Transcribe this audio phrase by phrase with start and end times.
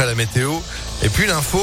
[0.00, 0.52] après la météo.
[1.02, 1.60] Et puis l'info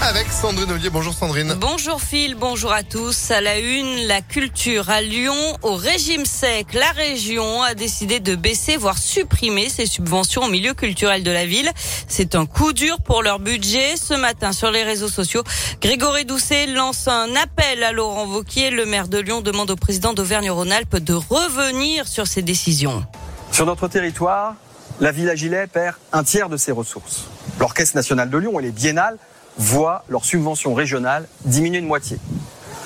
[0.00, 0.90] avec Sandrine Ollier.
[0.90, 1.54] Bonjour Sandrine.
[1.60, 3.30] Bonjour Phil, bonjour à tous.
[3.30, 6.74] À la une, la culture à Lyon au régime sec.
[6.74, 11.46] La région a décidé de baisser, voire supprimer ses subventions au milieu culturel de la
[11.46, 11.70] ville.
[12.08, 13.96] C'est un coup dur pour leur budget.
[13.96, 15.44] Ce matin, sur les réseaux sociaux,
[15.80, 18.70] Grégory Doucet lance un appel à Laurent Vauquier.
[18.70, 23.06] Le maire de Lyon demande au président d'Auvergne-Rhône-Alpes de revenir sur ses décisions.
[23.52, 24.56] Sur notre territoire,
[25.02, 27.26] la Villa Gilet perd un tiers de ses ressources.
[27.58, 29.18] L'Orchestre national de Lyon et les biennales
[29.58, 32.18] voient leur subvention régionale diminuer de moitié.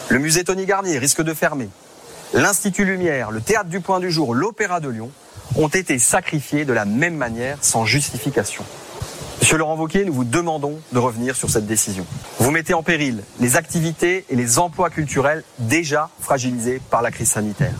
[0.09, 1.69] Le musée Tony Garnier risque de fermer.
[2.33, 5.11] L'Institut Lumière, le Théâtre du Point du Jour, l'Opéra de Lyon
[5.57, 8.65] ont été sacrifiés de la même manière sans justification.
[9.43, 12.07] Monsieur Laurent Wauquiez, nous vous demandons de revenir sur cette décision.
[12.39, 17.33] Vous mettez en péril les activités et les emplois culturels déjà fragilisés par la crise
[17.33, 17.75] sanitaire.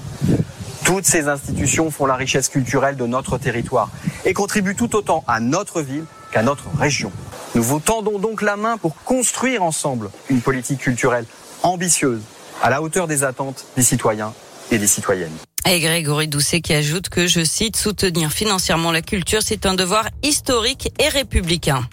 [0.85, 3.91] Toutes ces institutions font la richesse culturelle de notre territoire
[4.27, 7.11] et contribuent tout autant à notre ville qu'à notre région.
[7.55, 11.25] Nous vous tendons donc la main pour construire ensemble une politique culturelle
[11.63, 12.21] ambitieuse,
[12.63, 14.35] à la hauteur des attentes des citoyens
[14.71, 15.33] et des citoyennes.
[15.69, 20.09] Et Grégory Doucet qui ajoute que, je cite, soutenir financièrement la culture, c'est un devoir
[20.23, 21.89] historique et républicain.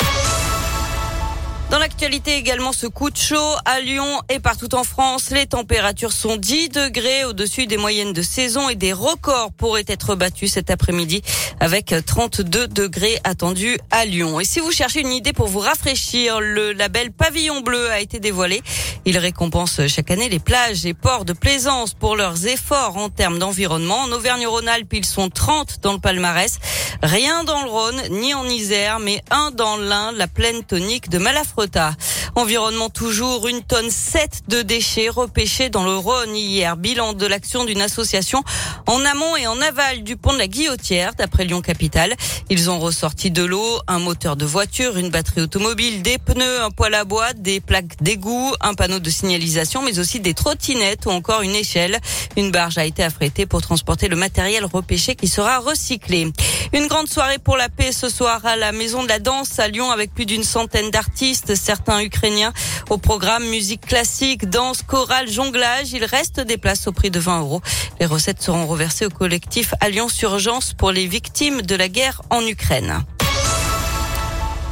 [1.73, 5.31] Dans l'actualité également, ce coup de chaud à Lyon et partout en France.
[5.31, 10.13] Les températures sont 10 degrés au-dessus des moyennes de saison et des records pourraient être
[10.13, 11.23] battus cet après-midi
[11.59, 14.39] avec 32 degrés attendus à Lyon.
[14.39, 18.19] Et si vous cherchez une idée pour vous rafraîchir, le label Pavillon Bleu a été
[18.19, 18.61] dévoilé.
[19.05, 23.39] Il récompense chaque année les plages et ports de plaisance pour leurs efforts en termes
[23.39, 24.01] d'environnement.
[24.01, 26.59] En Auvergne-Rhône-Alpes, ils sont 30 dans le palmarès.
[27.01, 31.17] Rien dans le Rhône, ni en Isère, mais un dans l'Ain, la plaine tonique de
[32.35, 36.75] Environnement toujours, une tonne 7 de déchets repêchés dans le Rhône hier.
[36.77, 38.43] Bilan de l'action d'une association
[38.87, 42.15] en amont et en aval du pont de la Guillotière, d'après Lyon Capitale.
[42.49, 46.71] Ils ont ressorti de l'eau, un moteur de voiture, une batterie automobile, des pneus, un
[46.71, 51.11] poêle à bois, des plaques d'égout, un panneau de signalisation, mais aussi des trottinettes ou
[51.11, 51.99] encore une échelle.
[52.35, 56.31] Une barge a été affrétée pour transporter le matériel repêché qui sera recyclé.
[56.73, 59.67] Une grande soirée pour la paix ce soir à la Maison de la Danse à
[59.67, 62.51] Lyon avec plus d'une centaine d'artistes, certains ukrainiens.
[62.89, 65.93] Au programme musique classique, danse, chorale, jonglage.
[65.93, 67.61] Il reste des places au prix de 20 euros.
[67.99, 72.43] Les recettes seront reversées au collectif Alliance Urgence pour les victimes de la guerre en
[72.43, 73.03] Ukraine.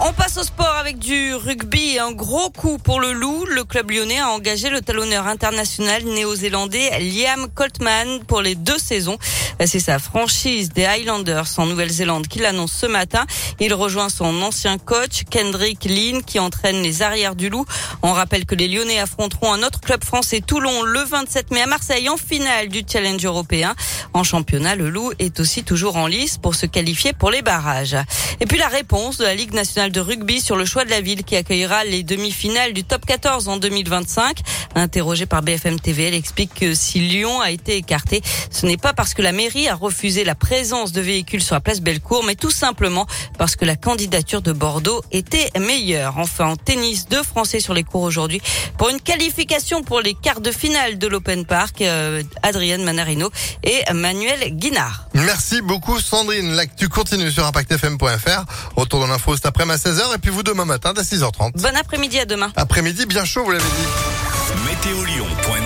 [0.03, 1.99] On passe au sport avec du rugby.
[1.99, 3.45] Un gros coup pour le Loup.
[3.45, 9.19] Le club lyonnais a engagé le talonneur international néo-zélandais Liam Coltman pour les deux saisons.
[9.63, 13.27] C'est sa franchise des Highlanders en Nouvelle-Zélande qui l'annonce ce matin.
[13.59, 17.67] Il rejoint son ancien coach Kendrick Lynn qui entraîne les arrières du Loup.
[18.01, 21.67] On rappelle que les Lyonnais affronteront un autre club français Toulon le 27 mai à
[21.67, 23.75] Marseille en finale du Challenge européen.
[24.13, 27.97] En championnat, le Loup est aussi toujours en lice pour se qualifier pour les barrages.
[28.39, 31.01] Et puis la réponse de la Ligue nationale de rugby sur le choix de la
[31.01, 34.39] ville qui accueillera les demi-finales du top 14 en 2025.
[34.75, 38.93] Interrogée par BFM TV, elle explique que si Lyon a été écarté, ce n'est pas
[38.93, 42.35] parce que la mairie a refusé la présence de véhicules sur la place Bellecour, mais
[42.35, 43.07] tout simplement
[43.37, 46.17] parce que la candidature de Bordeaux était meilleure.
[46.17, 48.41] Enfin, en tennis, deux Français sur les cours aujourd'hui
[48.77, 51.81] pour une qualification pour les quarts de finale de l'Open Park.
[51.81, 53.29] Euh, Adrienne Manarino
[53.63, 55.07] et Manuel Guinard.
[55.13, 56.53] Merci beaucoup Sandrine.
[56.53, 58.45] L'actu continue sur impactfm.fr.
[58.75, 61.53] Retour dans l'info cet après-midi 16h et puis vous demain matin à 6h30.
[61.59, 62.51] Bon après-midi à demain.
[62.55, 63.87] Après-midi bien chaud, vous l'avez dit.